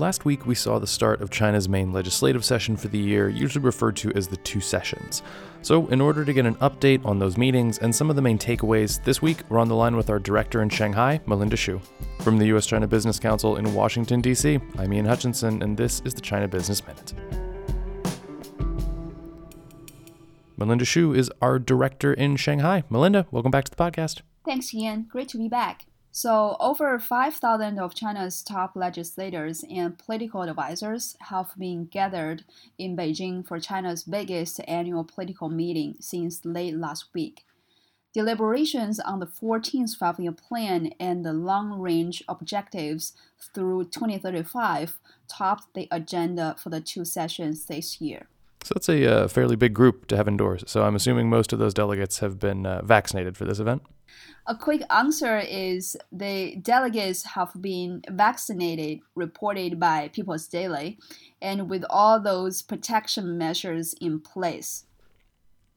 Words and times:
Last 0.00 0.24
week, 0.24 0.46
we 0.46 0.54
saw 0.54 0.78
the 0.78 0.86
start 0.86 1.20
of 1.20 1.28
China's 1.28 1.68
main 1.68 1.92
legislative 1.92 2.42
session 2.42 2.74
for 2.74 2.88
the 2.88 2.98
year, 2.98 3.28
usually 3.28 3.62
referred 3.62 3.96
to 3.96 4.10
as 4.12 4.26
the 4.26 4.38
two 4.38 4.58
sessions. 4.58 5.22
So, 5.60 5.88
in 5.88 6.00
order 6.00 6.24
to 6.24 6.32
get 6.32 6.46
an 6.46 6.54
update 6.54 7.04
on 7.04 7.18
those 7.18 7.36
meetings 7.36 7.76
and 7.76 7.94
some 7.94 8.08
of 8.08 8.16
the 8.16 8.22
main 8.22 8.38
takeaways, 8.38 9.04
this 9.04 9.20
week 9.20 9.42
we're 9.50 9.58
on 9.58 9.68
the 9.68 9.74
line 9.74 9.96
with 9.96 10.08
our 10.08 10.18
director 10.18 10.62
in 10.62 10.70
Shanghai, 10.70 11.20
Melinda 11.26 11.54
Xu. 11.54 11.82
From 12.20 12.38
the 12.38 12.46
U.S. 12.46 12.64
China 12.64 12.86
Business 12.86 13.18
Council 13.18 13.56
in 13.56 13.74
Washington, 13.74 14.22
D.C., 14.22 14.58
I'm 14.78 14.90
Ian 14.90 15.04
Hutchinson, 15.04 15.62
and 15.62 15.76
this 15.76 16.00
is 16.06 16.14
the 16.14 16.22
China 16.22 16.48
Business 16.48 16.82
Minute. 16.86 17.12
Melinda 20.56 20.86
Xu 20.86 21.14
is 21.14 21.30
our 21.42 21.58
director 21.58 22.14
in 22.14 22.36
Shanghai. 22.36 22.84
Melinda, 22.88 23.26
welcome 23.30 23.50
back 23.50 23.64
to 23.64 23.70
the 23.70 23.76
podcast. 23.76 24.22
Thanks, 24.46 24.72
Ian. 24.72 25.08
Great 25.10 25.28
to 25.28 25.36
be 25.36 25.50
back. 25.50 25.84
So, 26.12 26.56
over 26.58 26.98
5,000 26.98 27.78
of 27.78 27.94
China's 27.94 28.42
top 28.42 28.72
legislators 28.74 29.64
and 29.70 29.96
political 29.96 30.42
advisors 30.42 31.16
have 31.20 31.52
been 31.56 31.84
gathered 31.86 32.44
in 32.78 32.96
Beijing 32.96 33.46
for 33.46 33.60
China's 33.60 34.02
biggest 34.02 34.60
annual 34.66 35.04
political 35.04 35.48
meeting 35.48 35.94
since 36.00 36.44
late 36.44 36.74
last 36.74 37.06
week. 37.14 37.44
Deliberations 38.12 38.98
on 38.98 39.20
the 39.20 39.26
14th 39.26 39.96
Five-Year 39.96 40.32
Plan 40.32 40.92
and 40.98 41.24
the 41.24 41.32
long-range 41.32 42.24
objectives 42.28 43.12
through 43.54 43.84
2035 43.84 44.98
topped 45.28 45.74
the 45.74 45.86
agenda 45.92 46.56
for 46.58 46.70
the 46.70 46.80
two 46.80 47.04
sessions 47.04 47.66
this 47.66 48.00
year. 48.00 48.26
So 48.64 48.74
that's 48.74 48.88
a 48.88 49.06
uh, 49.06 49.28
fairly 49.28 49.54
big 49.54 49.74
group 49.74 50.08
to 50.08 50.16
have 50.16 50.26
indoors. 50.26 50.64
So 50.66 50.82
I'm 50.82 50.96
assuming 50.96 51.30
most 51.30 51.52
of 51.52 51.60
those 51.60 51.72
delegates 51.72 52.18
have 52.18 52.40
been 52.40 52.66
uh, 52.66 52.82
vaccinated 52.82 53.36
for 53.36 53.44
this 53.44 53.60
event. 53.60 53.82
A 54.46 54.56
quick 54.56 54.82
answer 54.90 55.38
is 55.38 55.96
the 56.10 56.56
delegates 56.56 57.24
have 57.24 57.52
been 57.60 58.02
vaccinated, 58.10 59.00
reported 59.14 59.78
by 59.78 60.08
People's 60.08 60.46
Daily, 60.48 60.98
and 61.40 61.70
with 61.70 61.84
all 61.88 62.20
those 62.20 62.62
protection 62.62 63.38
measures 63.38 63.94
in 64.00 64.20
place. 64.20 64.84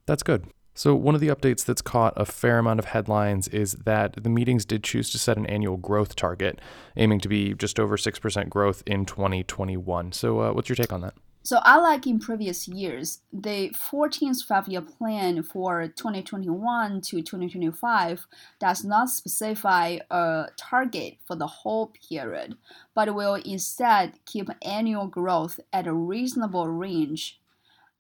That's 0.05 0.23
good. 0.23 0.47
So, 0.75 0.95
one 0.95 1.13
of 1.13 1.21
the 1.21 1.27
updates 1.27 1.63
that's 1.63 1.83
caught 1.83 2.13
a 2.17 2.25
fair 2.25 2.57
amount 2.57 2.79
of 2.79 2.85
headlines 2.85 3.47
is 3.49 3.73
that 3.85 4.23
the 4.23 4.29
meetings 4.29 4.65
did 4.65 4.83
choose 4.83 5.11
to 5.11 5.19
set 5.19 5.37
an 5.37 5.45
annual 5.45 5.77
growth 5.77 6.15
target, 6.15 6.59
aiming 6.97 7.19
to 7.19 7.29
be 7.29 7.53
just 7.53 7.79
over 7.79 7.95
6% 7.95 8.49
growth 8.49 8.81
in 8.87 9.05
2021. 9.05 10.11
So, 10.13 10.39
uh, 10.39 10.51
what's 10.53 10.69
your 10.69 10.75
take 10.75 10.91
on 10.91 11.01
that? 11.01 11.13
So, 11.45 11.59
unlike 11.65 12.07
in 12.07 12.19
previous 12.19 12.69
years, 12.69 13.19
the 13.33 13.71
14th 13.71 14.45
five 14.45 14.69
year 14.69 14.81
plan 14.81 15.43
for 15.43 15.89
2021 15.89 17.01
to 17.01 17.21
2025 17.21 18.25
does 18.59 18.85
not 18.85 19.09
specify 19.09 19.97
a 20.09 20.45
target 20.55 21.17
for 21.25 21.35
the 21.35 21.47
whole 21.47 21.87
period, 21.87 22.55
but 22.95 23.13
will 23.13 23.35
instead 23.35 24.19
keep 24.25 24.47
annual 24.61 25.07
growth 25.07 25.59
at 25.73 25.85
a 25.85 25.93
reasonable 25.93 26.69
range. 26.69 27.41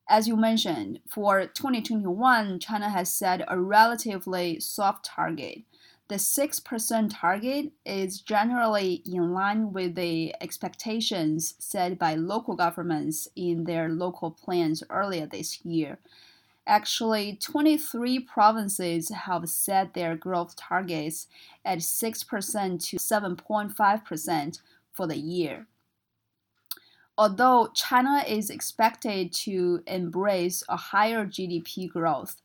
As 0.07 0.25
you 0.25 0.37
mentioned, 0.37 1.01
for 1.09 1.45
2021, 1.45 2.59
China 2.59 2.89
has 2.89 3.11
set 3.11 3.41
a 3.49 3.59
relatively 3.59 4.61
soft 4.61 5.03
target 5.03 5.63
the 6.09 6.15
6% 6.15 7.09
target 7.13 7.71
is 7.85 8.19
generally 8.19 9.01
in 9.05 9.33
line 9.33 9.71
with 9.71 9.95
the 9.95 10.35
expectations 10.41 11.55
set 11.59 11.97
by 11.97 12.15
local 12.15 12.55
governments 12.55 13.27
in 13.35 13.63
their 13.63 13.89
local 13.89 14.29
plans 14.31 14.83
earlier 14.89 15.25
this 15.25 15.63
year. 15.63 15.99
Actually, 16.67 17.37
23 17.41 18.19
provinces 18.19 19.09
have 19.09 19.49
set 19.49 19.93
their 19.93 20.15
growth 20.15 20.55
targets 20.55 21.27
at 21.65 21.79
6% 21.79 22.85
to 22.89 22.97
7.5% 22.97 24.61
for 24.91 25.07
the 25.07 25.17
year. 25.17 25.67
Although 27.17 27.69
China 27.75 28.23
is 28.27 28.49
expected 28.49 29.33
to 29.33 29.83
embrace 29.85 30.63
a 30.67 30.77
higher 30.77 31.25
GDP 31.25 31.87
growth, 31.89 32.41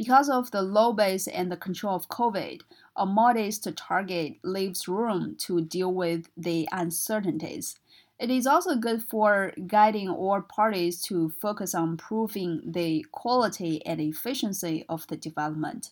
because 0.00 0.30
of 0.30 0.50
the 0.50 0.62
low 0.62 0.94
base 0.94 1.26
and 1.26 1.52
the 1.52 1.58
control 1.58 1.94
of 1.94 2.08
COVID, 2.08 2.62
a 2.96 3.04
modest 3.04 3.68
target 3.76 4.36
leaves 4.42 4.88
room 4.88 5.36
to 5.40 5.60
deal 5.60 5.92
with 5.92 6.30
the 6.38 6.66
uncertainties. 6.72 7.78
It 8.18 8.30
is 8.30 8.46
also 8.46 8.76
good 8.76 9.02
for 9.02 9.52
guiding 9.66 10.08
all 10.08 10.40
parties 10.40 11.02
to 11.02 11.28
focus 11.28 11.74
on 11.74 11.90
improving 11.90 12.62
the 12.64 13.04
quality 13.12 13.84
and 13.84 14.00
efficiency 14.00 14.86
of 14.88 15.06
the 15.08 15.18
development. 15.18 15.90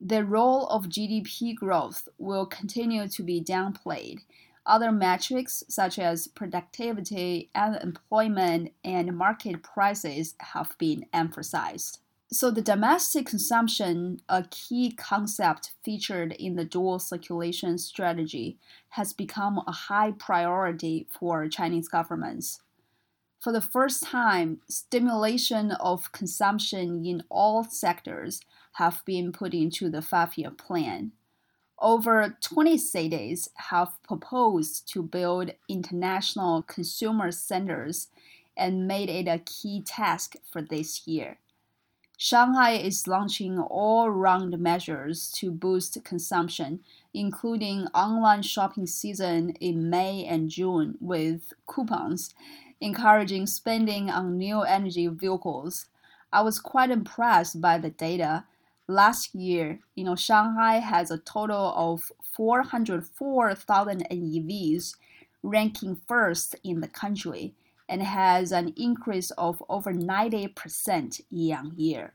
The 0.00 0.24
role 0.24 0.66
of 0.66 0.88
GDP 0.88 1.54
growth 1.54 2.08
will 2.18 2.46
continue 2.46 3.06
to 3.06 3.22
be 3.22 3.40
downplayed. 3.40 4.18
Other 4.66 4.90
metrics 4.90 5.62
such 5.68 5.96
as 6.00 6.26
productivity, 6.26 7.50
unemployment, 7.54 8.72
and 8.82 9.16
market 9.16 9.62
prices 9.62 10.34
have 10.40 10.76
been 10.78 11.06
emphasized. 11.12 12.00
So 12.32 12.50
the 12.50 12.62
domestic 12.62 13.26
consumption, 13.26 14.22
a 14.26 14.44
key 14.44 14.92
concept 14.92 15.72
featured 15.84 16.32
in 16.32 16.56
the 16.56 16.64
dual 16.64 16.98
circulation 16.98 17.76
strategy, 17.76 18.56
has 18.88 19.12
become 19.12 19.62
a 19.66 19.72
high 19.72 20.12
priority 20.12 21.06
for 21.10 21.46
Chinese 21.48 21.88
governments. 21.88 22.62
For 23.38 23.52
the 23.52 23.60
first 23.60 24.02
time, 24.04 24.62
stimulation 24.66 25.72
of 25.72 26.12
consumption 26.12 27.04
in 27.04 27.22
all 27.28 27.64
sectors 27.64 28.40
have 28.74 29.02
been 29.04 29.30
put 29.30 29.52
into 29.52 29.90
the 29.90 30.00
five-year 30.00 30.52
plan. 30.52 31.12
Over 31.78 32.38
20 32.40 32.78
cities 32.78 33.50
have 33.56 34.02
proposed 34.02 34.88
to 34.94 35.02
build 35.02 35.50
international 35.68 36.62
consumer 36.62 37.30
centers 37.30 38.08
and 38.56 38.88
made 38.88 39.10
it 39.10 39.28
a 39.28 39.40
key 39.40 39.82
task 39.82 40.36
for 40.50 40.62
this 40.62 41.06
year. 41.06 41.36
Shanghai 42.24 42.74
is 42.74 43.08
launching 43.08 43.58
all 43.58 44.08
round 44.08 44.56
measures 44.56 45.28
to 45.32 45.50
boost 45.50 46.04
consumption, 46.04 46.78
including 47.12 47.88
online 47.88 48.42
shopping 48.42 48.86
season 48.86 49.50
in 49.58 49.90
May 49.90 50.24
and 50.24 50.48
June 50.48 50.96
with 51.00 51.52
coupons, 51.66 52.32
encouraging 52.80 53.48
spending 53.48 54.08
on 54.08 54.38
new 54.38 54.60
energy 54.62 55.08
vehicles. 55.08 55.86
I 56.32 56.42
was 56.42 56.60
quite 56.60 56.92
impressed 56.92 57.60
by 57.60 57.78
the 57.78 57.90
data. 57.90 58.44
Last 58.86 59.34
year, 59.34 59.80
you 59.96 60.04
know, 60.04 60.14
Shanghai 60.14 60.76
has 60.76 61.10
a 61.10 61.18
total 61.18 61.74
of 61.74 62.12
404,000 62.22 64.06
NEVs, 64.08 64.94
ranking 65.42 65.96
first 66.06 66.54
in 66.62 66.82
the 66.82 66.88
country 66.88 67.56
and 67.92 68.02
has 68.02 68.52
an 68.52 68.72
increase 68.74 69.30
of 69.32 69.62
over 69.68 69.92
90% 69.92 71.20
year 71.28 71.58
on 71.58 71.72
year. 71.76 72.14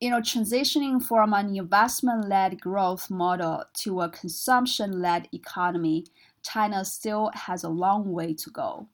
You 0.00 0.10
know, 0.10 0.18
transitioning 0.18 1.00
from 1.00 1.32
an 1.32 1.56
investment 1.56 2.28
led 2.28 2.60
growth 2.60 3.08
model 3.10 3.62
to 3.74 4.00
a 4.00 4.08
consumption 4.08 5.00
led 5.00 5.28
economy, 5.32 6.06
China 6.42 6.84
still 6.84 7.30
has 7.32 7.62
a 7.62 7.68
long 7.68 8.10
way 8.10 8.34
to 8.34 8.50
go. 8.50 8.88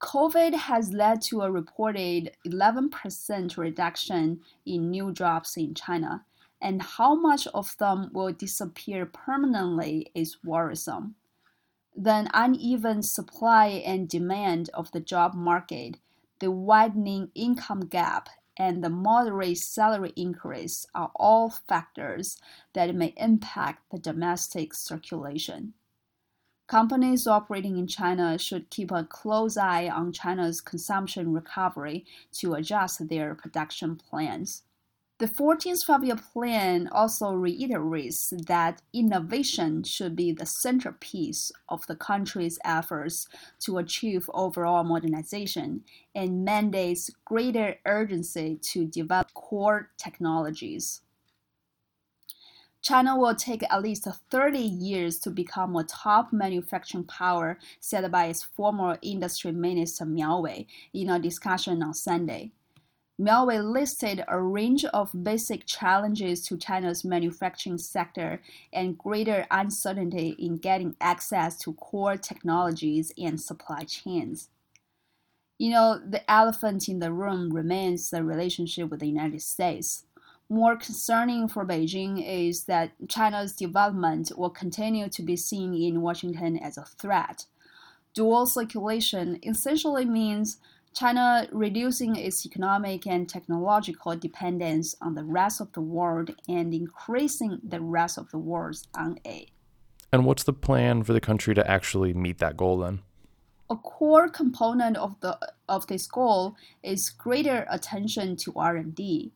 COVID 0.00 0.54
has 0.54 0.94
led 0.94 1.20
to 1.26 1.42
a 1.42 1.50
reported 1.50 2.30
11% 2.46 3.58
reduction 3.58 4.40
in 4.64 4.90
new 4.90 5.12
jobs 5.12 5.58
in 5.58 5.74
China, 5.74 6.24
and 6.62 6.80
how 6.80 7.14
much 7.14 7.46
of 7.48 7.76
them 7.76 8.08
will 8.14 8.32
disappear 8.32 9.04
permanently 9.04 10.10
is 10.14 10.38
worrisome 10.42 11.16
the 11.96 12.28
uneven 12.34 13.02
supply 13.02 13.66
and 13.66 14.08
demand 14.08 14.70
of 14.74 14.90
the 14.92 15.00
job 15.00 15.34
market, 15.34 15.98
the 16.40 16.50
widening 16.50 17.30
income 17.34 17.86
gap, 17.86 18.28
and 18.56 18.82
the 18.82 18.90
moderate 18.90 19.58
salary 19.58 20.12
increase 20.16 20.86
are 20.94 21.10
all 21.16 21.50
factors 21.50 22.36
that 22.72 22.94
may 22.94 23.12
impact 23.16 23.90
the 23.90 23.98
domestic 23.98 24.74
circulation. 24.74 25.74
Companies 26.66 27.26
operating 27.26 27.78
in 27.78 27.86
China 27.86 28.38
should 28.38 28.70
keep 28.70 28.90
a 28.90 29.04
close 29.04 29.56
eye 29.56 29.88
on 29.88 30.12
China's 30.12 30.60
consumption 30.60 31.32
recovery 31.32 32.06
to 32.32 32.54
adjust 32.54 33.08
their 33.08 33.34
production 33.34 33.96
plans. 33.96 34.62
The 35.18 35.26
14th 35.26 35.84
Five-Year 35.84 36.16
Plan 36.16 36.88
also 36.90 37.30
reiterates 37.30 38.32
that 38.48 38.82
innovation 38.92 39.84
should 39.84 40.16
be 40.16 40.32
the 40.32 40.44
centerpiece 40.44 41.52
of 41.68 41.86
the 41.86 41.94
country's 41.94 42.58
efforts 42.64 43.28
to 43.60 43.78
achieve 43.78 44.28
overall 44.34 44.82
modernization 44.82 45.84
and 46.16 46.44
mandates 46.44 47.10
greater 47.24 47.76
urgency 47.86 48.58
to 48.62 48.86
develop 48.86 49.32
core 49.34 49.90
technologies. 49.98 51.02
China 52.82 53.16
will 53.16 53.36
take 53.36 53.62
at 53.62 53.82
least 53.82 54.08
30 54.32 54.58
years 54.58 55.20
to 55.20 55.30
become 55.30 55.76
a 55.76 55.84
top 55.84 56.32
manufacturing 56.32 57.04
power, 57.04 57.56
said 57.78 58.10
by 58.10 58.26
its 58.26 58.42
former 58.42 58.98
industry 59.00 59.52
minister 59.52 60.04
Miao 60.04 60.40
Wei 60.40 60.66
in 60.92 61.08
a 61.08 61.20
discussion 61.20 61.84
on 61.84 61.94
Sunday. 61.94 62.50
Wei 63.16 63.60
listed 63.60 64.24
a 64.26 64.40
range 64.40 64.84
of 64.86 65.24
basic 65.24 65.66
challenges 65.66 66.44
to 66.46 66.56
China's 66.56 67.04
manufacturing 67.04 67.78
sector 67.78 68.42
and 68.72 68.98
greater 68.98 69.46
uncertainty 69.52 70.30
in 70.30 70.56
getting 70.56 70.96
access 71.00 71.56
to 71.58 71.74
core 71.74 72.16
technologies 72.16 73.12
and 73.16 73.40
supply 73.40 73.84
chains. 73.84 74.48
You 75.58 75.70
know, 75.70 76.00
the 76.04 76.28
elephant 76.28 76.88
in 76.88 76.98
the 76.98 77.12
room 77.12 77.50
remains 77.50 78.10
the 78.10 78.24
relationship 78.24 78.90
with 78.90 78.98
the 78.98 79.06
United 79.06 79.42
States. 79.42 80.04
More 80.48 80.76
concerning 80.76 81.46
for 81.48 81.64
Beijing 81.64 82.22
is 82.26 82.64
that 82.64 82.90
China's 83.08 83.52
development 83.52 84.32
will 84.36 84.50
continue 84.50 85.08
to 85.08 85.22
be 85.22 85.36
seen 85.36 85.72
in 85.72 86.02
Washington 86.02 86.58
as 86.58 86.76
a 86.76 86.84
threat. 86.84 87.46
Dual 88.12 88.46
circulation 88.46 89.38
essentially 89.44 90.04
means 90.04 90.58
China 90.94 91.48
reducing 91.52 92.14
its 92.16 92.46
economic 92.46 93.06
and 93.06 93.28
technological 93.28 94.16
dependence 94.16 94.94
on 95.00 95.14
the 95.14 95.24
rest 95.24 95.60
of 95.60 95.72
the 95.72 95.80
world 95.80 96.30
and 96.48 96.72
increasing 96.72 97.58
the 97.62 97.80
rest 97.80 98.16
of 98.16 98.30
the 98.30 98.38
world's 98.38 98.86
on 98.94 99.18
aid. 99.24 99.50
And 100.12 100.24
what's 100.24 100.44
the 100.44 100.52
plan 100.52 101.02
for 101.02 101.12
the 101.12 101.20
country 101.20 101.54
to 101.56 101.68
actually 101.68 102.14
meet 102.14 102.38
that 102.38 102.56
goal 102.56 102.78
then? 102.78 103.02
A 103.68 103.76
core 103.76 104.28
component 104.28 104.96
of 104.96 105.18
the 105.20 105.36
of 105.68 105.86
this 105.88 106.06
goal 106.06 106.54
is 106.82 107.10
greater 107.10 107.66
attention 107.68 108.36
to 108.36 108.52
R&D. 108.54 109.32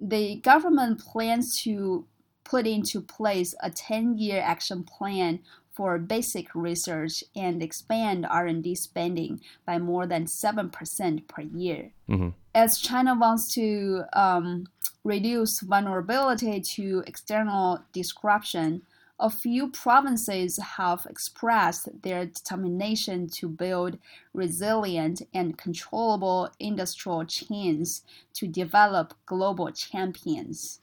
The 0.00 0.36
government 0.36 0.98
plans 1.00 1.60
to 1.62 2.06
put 2.44 2.66
into 2.66 3.00
place 3.00 3.54
a 3.62 3.70
10-year 3.70 4.40
action 4.40 4.82
plan 4.82 5.40
for 5.78 5.96
basic 5.96 6.52
research 6.56 7.22
and 7.36 7.62
expand 7.62 8.26
R&D 8.28 8.74
spending 8.74 9.40
by 9.64 9.78
more 9.78 10.08
than 10.08 10.24
7% 10.24 11.28
per 11.28 11.42
year. 11.42 11.92
Mm-hmm. 12.08 12.30
As 12.52 12.80
China 12.80 13.14
wants 13.14 13.54
to 13.54 14.02
um, 14.12 14.66
reduce 15.04 15.60
vulnerability 15.60 16.60
to 16.74 17.04
external 17.06 17.84
disruption, 17.92 18.82
a 19.20 19.30
few 19.30 19.70
provinces 19.70 20.58
have 20.78 21.06
expressed 21.08 21.88
their 22.02 22.26
determination 22.26 23.28
to 23.38 23.48
build 23.48 23.98
resilient 24.34 25.22
and 25.32 25.56
controllable 25.56 26.50
industrial 26.58 27.24
chains 27.24 28.02
to 28.34 28.48
develop 28.48 29.14
global 29.26 29.70
champions. 29.70 30.80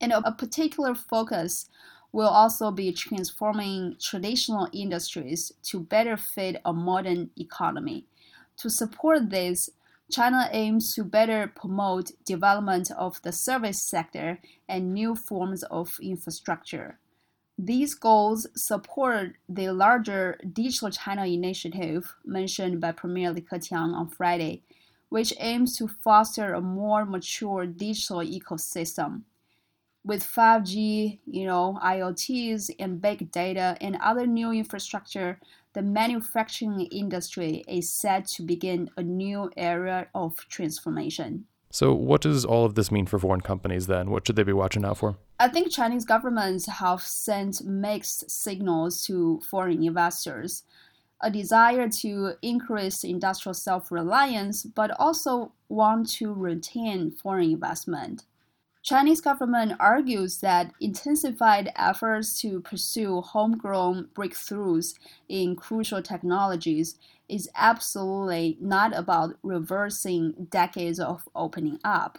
And 0.00 0.12
a 0.12 0.30
particular 0.30 0.94
focus 0.94 1.68
will 2.12 2.28
also 2.28 2.70
be 2.70 2.92
transforming 2.92 3.96
traditional 4.00 4.68
industries 4.72 5.52
to 5.62 5.80
better 5.80 6.16
fit 6.16 6.60
a 6.64 6.72
modern 6.72 7.30
economy. 7.38 8.04
To 8.58 8.70
support 8.70 9.30
this, 9.30 9.70
China 10.10 10.48
aims 10.50 10.94
to 10.94 11.04
better 11.04 11.52
promote 11.54 12.10
development 12.24 12.90
of 12.98 13.22
the 13.22 13.32
service 13.32 13.80
sector 13.80 14.40
and 14.68 14.92
new 14.92 15.14
forms 15.14 15.62
of 15.64 15.96
infrastructure. 16.02 16.98
These 17.56 17.94
goals 17.94 18.46
support 18.56 19.36
the 19.48 19.70
larger 19.70 20.40
Digital 20.52 20.90
China 20.90 21.26
initiative 21.26 22.16
mentioned 22.24 22.80
by 22.80 22.92
Premier 22.92 23.30
Li 23.30 23.42
Keqiang 23.42 23.94
on 23.94 24.08
Friday, 24.08 24.62
which 25.10 25.34
aims 25.38 25.76
to 25.76 25.86
foster 25.86 26.54
a 26.54 26.60
more 26.60 27.04
mature 27.04 27.66
digital 27.66 28.20
ecosystem 28.20 29.22
with 30.04 30.24
5G, 30.24 31.18
you 31.26 31.46
know, 31.46 31.78
IoTs 31.82 32.70
and 32.78 33.00
big 33.00 33.30
data 33.30 33.76
and 33.80 33.96
other 34.02 34.26
new 34.26 34.50
infrastructure, 34.50 35.38
the 35.74 35.82
manufacturing 35.82 36.80
industry 36.86 37.64
is 37.68 37.92
set 37.92 38.26
to 38.28 38.42
begin 38.42 38.90
a 38.96 39.02
new 39.02 39.50
era 39.56 40.08
of 40.14 40.36
transformation. 40.48 41.44
So, 41.72 41.94
what 41.94 42.22
does 42.22 42.44
all 42.44 42.64
of 42.64 42.74
this 42.74 42.90
mean 42.90 43.06
for 43.06 43.18
foreign 43.18 43.42
companies 43.42 43.86
then? 43.86 44.10
What 44.10 44.26
should 44.26 44.34
they 44.34 44.42
be 44.42 44.52
watching 44.52 44.84
out 44.84 44.98
for? 44.98 45.18
I 45.38 45.46
think 45.48 45.70
Chinese 45.70 46.04
governments 46.04 46.66
have 46.66 47.02
sent 47.02 47.64
mixed 47.64 48.28
signals 48.28 49.04
to 49.06 49.40
foreign 49.48 49.84
investors. 49.84 50.64
A 51.22 51.30
desire 51.30 51.88
to 51.88 52.32
increase 52.42 53.04
industrial 53.04 53.54
self 53.54 53.92
reliance, 53.92 54.64
but 54.64 54.90
also 54.98 55.52
want 55.68 56.10
to 56.12 56.32
retain 56.32 57.12
foreign 57.12 57.50
investment. 57.52 58.24
Chinese 58.82 59.20
government 59.20 59.72
argues 59.78 60.38
that 60.38 60.72
intensified 60.80 61.70
efforts 61.76 62.40
to 62.40 62.60
pursue 62.60 63.20
homegrown 63.20 64.08
breakthroughs 64.14 64.94
in 65.28 65.54
crucial 65.54 66.02
technologies 66.02 66.96
is 67.28 67.50
absolutely 67.54 68.56
not 68.60 68.96
about 68.96 69.36
reversing 69.42 70.48
decades 70.50 70.98
of 70.98 71.28
opening 71.34 71.78
up. 71.84 72.18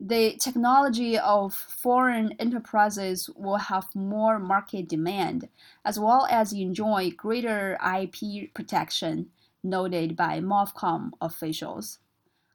The 0.00 0.36
technology 0.36 1.16
of 1.16 1.54
foreign 1.54 2.32
enterprises 2.40 3.30
will 3.36 3.56
have 3.56 3.94
more 3.94 4.40
market 4.40 4.88
demand, 4.88 5.48
as 5.84 6.00
well 6.00 6.26
as 6.28 6.52
enjoy 6.52 7.12
greater 7.12 7.78
IP 7.80 8.52
protection, 8.54 9.30
noted 9.62 10.16
by 10.16 10.40
MOFCOM 10.40 11.12
officials. 11.20 12.00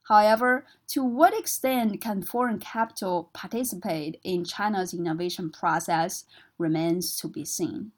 However, 0.08 0.66
to 0.90 1.04
what 1.04 1.38
extent 1.38 2.02
can 2.02 2.24
foreign 2.24 2.60
capital 2.60 3.30
participate 3.34 4.20
in 4.24 4.44
China's 4.44 4.94
innovation 4.94 5.52
process 5.52 6.26
remains 6.58 7.16
to 7.18 7.28
be 7.28 7.46
seen. 7.46 7.92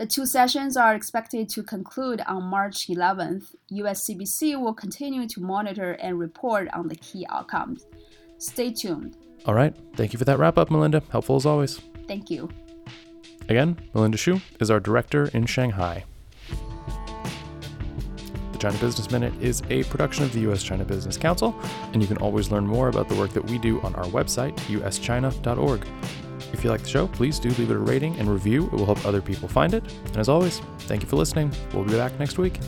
The 0.00 0.06
two 0.06 0.24
sessions 0.24 0.76
are 0.76 0.94
expected 0.94 1.50
to 1.50 1.62
conclude 1.62 2.22
on 2.26 2.44
March 2.44 2.88
11th. 2.88 3.54
USCBC 3.70 4.58
will 4.58 4.72
continue 4.72 5.28
to 5.28 5.40
monitor 5.40 5.92
and 5.92 6.18
report 6.18 6.68
on 6.72 6.88
the 6.88 6.96
key 6.96 7.26
outcomes. 7.28 7.84
Stay 8.38 8.72
tuned. 8.72 9.16
All 9.44 9.54
right. 9.54 9.76
Thank 9.96 10.14
you 10.14 10.18
for 10.18 10.24
that 10.24 10.38
wrap 10.38 10.56
up, 10.56 10.70
Melinda. 10.70 11.02
Helpful 11.10 11.36
as 11.36 11.44
always. 11.44 11.80
Thank 12.08 12.30
you. 12.30 12.48
Again, 13.48 13.78
Melinda 13.94 14.16
Xu 14.16 14.40
is 14.58 14.70
our 14.70 14.80
director 14.80 15.26
in 15.34 15.44
Shanghai. 15.44 16.04
China 18.60 18.76
Business 18.78 19.10
Minute 19.10 19.32
is 19.40 19.62
a 19.70 19.84
production 19.84 20.22
of 20.22 20.32
the 20.32 20.40
U.S. 20.40 20.62
China 20.62 20.84
Business 20.84 21.16
Council, 21.16 21.58
and 21.92 22.02
you 22.02 22.06
can 22.06 22.18
always 22.18 22.50
learn 22.50 22.66
more 22.66 22.88
about 22.88 23.08
the 23.08 23.14
work 23.14 23.30
that 23.30 23.44
we 23.50 23.58
do 23.58 23.80
on 23.80 23.94
our 23.94 24.04
website, 24.04 24.54
uschina.org. 24.68 25.86
If 26.52 26.62
you 26.62 26.70
like 26.70 26.82
the 26.82 26.88
show, 26.88 27.06
please 27.08 27.38
do 27.38 27.48
leave 27.50 27.70
it 27.70 27.74
a 27.74 27.78
rating 27.78 28.18
and 28.18 28.28
review. 28.28 28.66
It 28.66 28.72
will 28.72 28.86
help 28.86 29.04
other 29.06 29.22
people 29.22 29.48
find 29.48 29.72
it. 29.72 29.82
And 30.06 30.18
as 30.18 30.28
always, 30.28 30.60
thank 30.80 31.02
you 31.02 31.08
for 31.08 31.16
listening. 31.16 31.52
We'll 31.72 31.84
be 31.84 31.94
back 31.94 32.18
next 32.18 32.38
week. 32.38 32.58